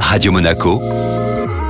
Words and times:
Radio 0.00 0.32
Monaco, 0.32 0.80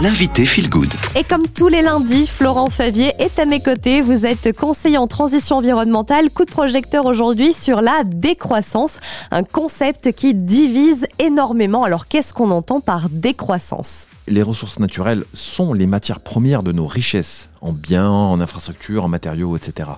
l'invité 0.00 0.45
Feel 0.45 0.68
Good. 0.68 0.92
Et 1.17 1.25
comme 1.25 1.46
tous 1.46 1.69
les 1.69 1.83
lundis, 1.83 2.27
Florent 2.27 2.71
Favier 2.71 3.12
est 3.19 3.39
à 3.39 3.45
mes 3.45 3.61
côtés. 3.61 4.00
Vous 4.00 4.27
êtes 4.27 4.54
conseiller 4.57 4.98
en 4.98 5.06
transition 5.06 5.56
environnementale. 5.56 6.30
Coup 6.30 6.44
de 6.44 6.50
projecteur 6.50 7.06
aujourd'hui 7.06 7.52
sur 7.52 7.80
la 7.80 8.02
décroissance, 8.04 9.00
un 9.30 9.42
concept 9.42 10.12
qui 10.12 10.34
divise 10.34 11.06
énormément. 11.18 11.84
Alors 11.84 12.08
qu'est-ce 12.08 12.34
qu'on 12.34 12.50
entend 12.50 12.80
par 12.80 13.08
décroissance? 13.08 14.06
Les 14.28 14.42
ressources 14.42 14.78
naturelles 14.78 15.24
sont 15.35 15.72
les 15.72 15.87
matières 15.87 16.20
premières 16.20 16.62
de 16.62 16.73
nos 16.73 16.87
richesses, 16.87 17.48
en 17.61 17.73
biens, 17.73 18.11
en 18.11 18.41
infrastructures, 18.41 19.05
en 19.05 19.09
matériaux, 19.09 19.56
etc. 19.56 19.91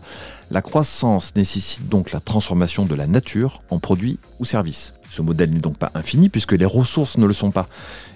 La 0.50 0.62
croissance 0.62 1.34
nécessite 1.36 1.88
donc 1.88 2.12
la 2.12 2.20
transformation 2.20 2.86
de 2.86 2.94
la 2.94 3.06
nature 3.06 3.62
en 3.70 3.78
produits 3.78 4.18
ou 4.40 4.44
services. 4.44 4.94
Ce 5.08 5.22
modèle 5.22 5.50
n'est 5.50 5.60
donc 5.60 5.78
pas 5.78 5.90
infini 5.94 6.28
puisque 6.28 6.52
les 6.52 6.66
ressources 6.66 7.16
ne 7.16 7.26
le 7.26 7.32
sont 7.32 7.50
pas. 7.50 7.68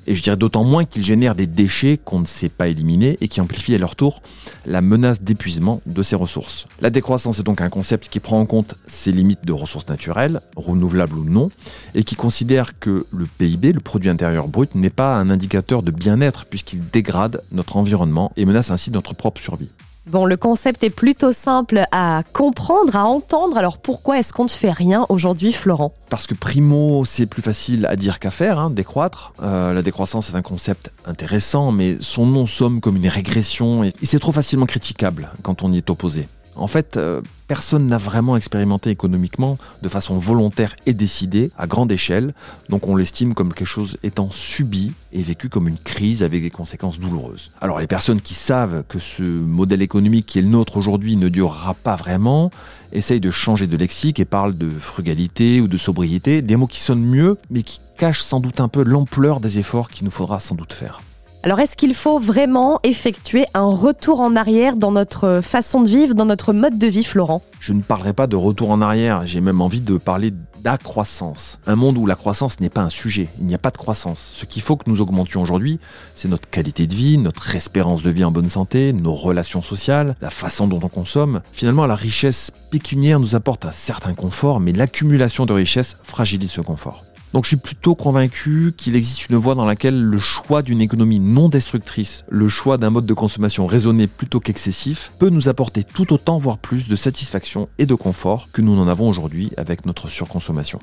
Et 0.07 0.17
je 0.17 0.23
dirais 0.23 0.37
d'autant 0.37 0.65
moins 0.65 0.85
qu'il 0.85 1.05
génère 1.05 1.35
des 1.35 1.47
déchets 1.47 1.97
qu'on 1.97 2.19
ne 2.19 2.27
sait 2.27 2.49
pas 2.49 2.67
éliminer 2.67 3.19
et 3.21 3.29
qui 3.29 3.41
amplifient 3.41 3.77
à 3.77 3.79
leur 3.79 3.95
tour 3.95 4.21
la 4.67 4.81
menace 4.81 5.23
d'épuisement 5.23 5.81
de 5.87 6.03
ces 6.03 6.17
ressources. 6.17 6.67
La 6.81 6.91
décroissance 6.91 7.39
est 7.39 7.45
donc 7.45 7.61
un 7.61 7.69
concept 7.69 8.09
qui 8.09 8.19
prend 8.19 8.41
en 8.41 8.47
compte 8.47 8.75
ces 8.85 9.13
limites 9.13 9.45
de 9.45 9.53
ressources 9.53 9.89
naturelles, 9.89 10.41
renouvelables 10.57 11.17
ou 11.17 11.25
non, 11.25 11.51
et 11.95 12.03
qui 12.03 12.17
considère 12.17 12.79
que 12.81 13.07
le 13.13 13.27
PIB, 13.27 13.73
le 13.73 13.81
produit 13.81 14.11
intérieur 14.11 14.49
brut, 14.49 14.75
n'est 14.75 14.91
pas 14.91 15.17
un 15.17 15.31
indicateur 15.31 15.85
de 15.85 15.93
bien-être 15.93 16.47
puisqu'il 16.47 16.81
dégrade 16.91 17.43
notre 17.53 17.77
environnement 17.77 18.33
et 18.37 18.45
menace 18.45 18.71
ainsi 18.71 18.91
notre 18.91 19.15
propre 19.15 19.32
survie. 19.41 19.71
Bon, 20.07 20.27
le 20.27 20.37
concept 20.37 20.83
est 20.83 20.91
plutôt 20.91 21.31
simple 21.31 21.85
à 21.93 22.25
comprendre, 22.33 22.97
à 22.97 23.05
entendre. 23.05 23.57
Alors 23.57 23.79
pourquoi 23.79 24.19
est-ce 24.19 24.33
qu'on 24.33 24.45
ne 24.45 24.49
fait 24.49 24.73
rien 24.73 25.07
aujourd'hui, 25.09 25.53
Florent? 25.53 25.95
Parce 26.11 26.27
que 26.27 26.35
primo, 26.35 27.05
c'est 27.05 27.27
plus 27.27 27.41
facile 27.41 27.87
à 27.87 27.95
dire 27.95 28.19
qu'à 28.19 28.33
faire, 28.33 28.59
hein, 28.59 28.71
décroître. 28.71 29.33
Euh, 29.43 29.73
la 29.73 29.83
décroissance 29.83 30.31
est 30.31 30.35
un 30.35 30.43
concept 30.43 30.93
intéressant, 31.07 31.71
mais 31.71 31.99
son 32.01 32.27
nom 32.27 32.47
somme 32.47 32.81
comme 32.81 32.97
une 32.97 33.07
régression 33.07 33.85
et 33.85 33.93
c'est 34.03 34.19
trop 34.19 34.33
facilement 34.33 34.67
critiquable 34.67 35.31
quand 35.43 35.63
on 35.63 35.71
y 35.71 35.77
est 35.77 35.89
opposé. 35.89 36.27
En 36.55 36.67
fait, 36.67 36.97
euh, 36.97 37.23
personne 37.49 37.87
n'a 37.87 37.99
vraiment 37.99 38.37
expérimenté 38.37 38.91
économiquement 38.91 39.59
de 39.83 39.89
façon 39.89 40.19
volontaire 40.19 40.77
et 40.87 40.93
décidée 40.93 41.51
à 41.57 41.67
grande 41.67 41.91
échelle, 41.91 42.35
donc 42.69 42.89
on 42.89 42.97
l'estime 42.97 43.35
comme 43.35 43.55
quelque 43.55 43.67
chose 43.67 43.97
étant 44.03 44.31
subi 44.31 44.93
et 45.13 45.23
vécu 45.23 45.49
comme 45.49 45.69
une 45.69 45.79
crise 45.79 46.23
avec 46.23 46.43
des 46.43 46.51
conséquences 46.51 46.99
douloureuses. 46.99 47.51
Alors 47.61 47.81
les 47.81 47.87
personnes 47.87 48.21
qui 48.21 48.35
savent 48.35 48.85
que 48.89 48.99
ce 48.99 49.23
modèle 49.23 49.83
économique 49.83 50.27
qui 50.27 50.39
est 50.39 50.43
le 50.43 50.49
nôtre 50.49 50.77
aujourd'hui 50.77 51.17
ne 51.17 51.29
durera 51.29 51.75
pas 51.75 51.97
vraiment, 51.97 52.51
essayent 52.93 53.21
de 53.21 53.31
changer 53.31 53.67
de 53.67 53.77
lexique 53.77 54.21
et 54.21 54.27
parlent 54.27 54.57
de 54.57 54.71
frugalité 54.71 55.61
ou 55.61 55.69
de 55.69 55.79
sobriété, 55.79 56.43
des 56.43 56.57
mots 56.57 56.67
qui 56.67 56.81
sonnent 56.81 57.05
mieux 57.05 57.39
mais 57.51 57.63
qui 57.63 57.81
cachent 57.97 58.23
sans 58.23 58.41
doute 58.41 58.61
un 58.61 58.69
peu 58.69 58.83
l'ampleur 58.83 59.41
des 59.41 59.59
efforts 59.59 59.89
qu'il 59.89 60.05
nous 60.05 60.11
faudra 60.11 60.39
sans 60.39 60.55
doute 60.55 60.75
faire. 60.75 61.01
Alors 61.45 61.59
est-ce 61.59 61.77
qu'il 61.77 61.93
faut 61.95 62.21
vraiment 62.21 62.79
effectuer 62.85 63.47
un 63.53 63.65
retour 63.65 64.21
en 64.21 64.37
arrière 64.37 64.77
dans 64.77 64.93
notre 64.93 65.41
façon 65.43 65.81
de 65.81 65.89
vivre, 65.89 66.15
dans 66.15 66.25
notre 66.25 66.53
mode 66.53 66.79
de 66.79 66.87
vie, 66.87 67.03
Florent? 67.03 67.43
Je 67.59 67.73
ne 67.73 67.83
parlerai 67.83 68.13
pas 68.13 68.29
de 68.29 68.37
retour 68.37 68.71
en 68.71 68.81
arrière, 68.81 69.27
j'ai 69.27 69.41
même 69.41 69.61
envie 69.61 69.81
de 69.81 69.97
parler 69.97 70.33
d'accroissance. 70.63 71.59
Un 71.67 71.75
monde 71.75 71.99
où 71.99 72.07
la 72.07 72.15
croissance 72.15 72.61
n'est 72.61 72.71
pas 72.71 72.83
un 72.83 72.89
sujet, 72.89 73.29
il 73.41 73.47
n'y 73.47 73.57
a 73.57 73.59
pas 73.59 73.73
de 73.73 73.77
croissance. 73.77 74.21
Ce 74.35 74.45
qu'il 74.45 74.63
faut 74.63 74.77
que 74.77 74.89
nous 74.89 75.01
augmentions 75.01 75.43
aujourd'hui, 75.43 75.81
c'est 76.15 76.29
notre 76.29 76.49
qualité 76.49 76.87
de 76.87 76.95
vie, 76.95 77.19
notre 77.19 77.57
espérance 77.57 78.05
de 78.05 78.11
vie 78.11 78.23
en 78.23 78.31
bonne 78.31 78.49
santé, 78.49 78.93
nos 78.93 79.15
relations 79.15 79.63
sociales, 79.63 80.15
la 80.21 80.31
façon 80.31 80.69
dont 80.69 80.79
on 80.81 80.89
consomme. 80.89 81.41
Finalement, 81.53 81.87
la 81.87 81.97
richesse 81.97 82.53
pécuniaire 82.71 83.19
nous 83.19 83.35
apporte 83.35 83.65
un 83.65 83.73
certain 83.73 84.15
confort, 84.15 84.61
mais 84.61 84.71
l'accumulation 84.71 85.45
de 85.45 85.53
richesses 85.53 85.97
fragilise 86.05 86.53
ce 86.53 86.61
confort. 86.61 87.03
Donc 87.33 87.45
je 87.45 87.49
suis 87.49 87.57
plutôt 87.57 87.95
convaincu 87.95 88.75
qu'il 88.77 88.95
existe 88.95 89.29
une 89.31 89.37
voie 89.37 89.55
dans 89.55 89.65
laquelle 89.65 90.03
le 90.03 90.19
choix 90.19 90.61
d'une 90.61 90.83
économie 90.83 91.19
non 91.19 91.49
destructrice, 91.49 92.25
le 92.29 92.49
choix 92.49 92.77
d'un 92.77 92.91
mode 92.91 93.07
de 93.07 93.15
consommation 93.15 93.67
raisonné 93.67 94.07
plutôt 94.07 94.39
qu'excessif, 94.39 95.13
peut 95.19 95.31
nous 95.31 95.49
apporter 95.49 95.83
tout 95.83 96.13
autant, 96.13 96.37
voire 96.37 96.59
plus, 96.59 96.89
de 96.89 96.97
satisfaction 96.97 97.71
et 97.79 97.87
de 97.87 97.95
confort 97.95 98.49
que 98.53 98.61
nous 98.61 98.77
n'en 98.77 98.87
avons 98.87 99.09
aujourd'hui 99.09 99.51
avec 99.57 99.87
notre 99.87 100.09
surconsommation. 100.09 100.79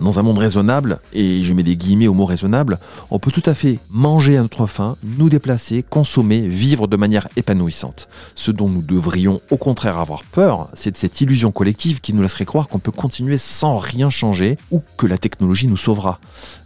Dans 0.00 0.18
un 0.18 0.22
monde 0.22 0.38
raisonnable, 0.38 0.98
et 1.12 1.44
je 1.44 1.54
mets 1.54 1.62
des 1.62 1.76
guillemets 1.76 2.08
au 2.08 2.14
mot 2.14 2.24
raisonnable, 2.24 2.78
on 3.10 3.20
peut 3.20 3.30
tout 3.30 3.42
à 3.46 3.54
fait 3.54 3.78
manger 3.90 4.36
à 4.36 4.42
notre 4.42 4.66
faim, 4.66 4.96
nous 5.04 5.28
déplacer, 5.28 5.84
consommer, 5.88 6.40
vivre 6.40 6.88
de 6.88 6.96
manière 6.96 7.28
épanouissante. 7.36 8.08
Ce 8.34 8.50
dont 8.50 8.68
nous 8.68 8.82
devrions 8.82 9.40
au 9.50 9.56
contraire 9.56 9.98
avoir 9.98 10.24
peur, 10.24 10.68
c'est 10.74 10.90
de 10.90 10.96
cette 10.96 11.20
illusion 11.20 11.52
collective 11.52 12.00
qui 12.00 12.12
nous 12.12 12.22
laisserait 12.22 12.44
croire 12.44 12.66
qu'on 12.66 12.80
peut 12.80 12.90
continuer 12.90 13.38
sans 13.38 13.76
rien 13.76 14.10
changer 14.10 14.58
ou 14.72 14.82
que 14.96 15.06
la 15.06 15.16
technologie 15.16 15.68
nous 15.68 15.76
sauvera. 15.76 16.18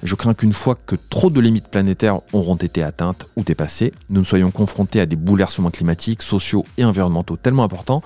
Je 0.02 0.14
crains 0.14 0.34
qu'une 0.34 0.54
fois 0.54 0.74
que 0.86 0.96
trop 1.10 1.28
de 1.28 1.40
limites 1.40 1.68
planétaires 1.68 2.20
auront 2.32 2.56
été 2.56 2.82
atteintes 2.82 3.26
ou 3.36 3.42
dépassées, 3.42 3.92
nous 4.08 4.20
ne 4.20 4.26
soyons 4.26 4.50
confrontés 4.50 5.00
à 5.00 5.06
des 5.06 5.16
bouleversements 5.16 5.70
climatiques, 5.70 6.22
sociaux 6.22 6.64
et 6.78 6.84
environnementaux 6.84 7.36
tellement 7.36 7.64
importants 7.64 8.02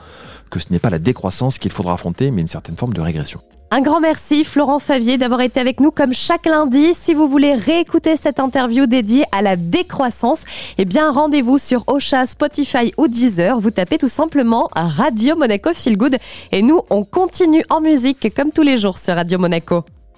que 0.51 0.59
ce 0.59 0.67
n'est 0.71 0.81
pas 0.81 0.91
la 0.91 0.99
décroissance 0.99 1.59
qu'il 1.59 1.71
faudra 1.71 1.95
affronter, 1.95 2.31
mais 2.31 2.43
une 2.43 2.49
certaine 2.49 2.77
forme 2.77 2.93
de 2.93 3.01
régression. 3.01 3.41
Un 3.75 3.81
grand 3.81 4.01
merci 4.01 4.45
Florent 4.45 4.81
Favier 4.81 5.17
d'avoir 5.17 5.41
été 5.41 5.59
avec 5.59 5.81
nous 5.81 5.91
comme 5.91 6.13
chaque 6.13 6.45
lundi. 6.45 6.93
Si 6.93 7.15
vous 7.15 7.27
voulez 7.27 7.55
réécouter 7.55 8.19
cette 8.19 8.39
interview 8.39 8.85
dédiée 8.85 9.25
à 9.33 9.41
la 9.41 9.57
décroissance, 9.57 10.43
eh 10.77 10.85
bien 10.85 11.11
rendez-vous 11.11 11.57
sur 11.57 11.83
Ocha, 11.87 12.27
Spotify 12.27 12.93
ou 12.99 13.09
Deezer. 13.09 13.59
Vous 13.59 13.71
tapez 13.71 13.97
tout 13.97 14.09
simplement 14.09 14.69
Radio 14.75 15.37
Monaco 15.37 15.71
Feel 15.73 15.97
Good 15.97 16.19
et 16.53 16.61
nous 16.61 16.83
on 16.91 17.03
continue 17.03 17.65
en 17.71 17.81
musique 17.81 18.35
comme 18.37 18.51
tous 18.51 18.61
les 18.61 18.77
jours 18.77 18.99
sur 18.99 19.15
Radio 19.15 19.39
Monaco. 19.39 19.87